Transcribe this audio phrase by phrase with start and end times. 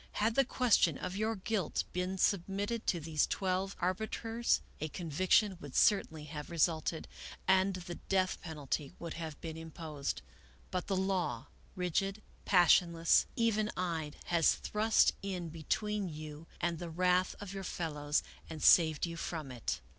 [0.13, 5.75] "Had the question of your guilt been submitted to these twelve arbiters, a conviction would
[5.75, 7.07] certainly have resulted
[7.47, 10.23] and the death penalty would have been imposed.
[10.71, 17.35] But the law, rigid, passionless, even eyed, has thrust in between you and the wrath
[17.39, 19.81] of your fellows and saved you from it.